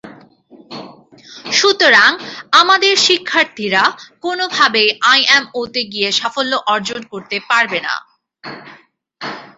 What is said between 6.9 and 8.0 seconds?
করতে পারবে না।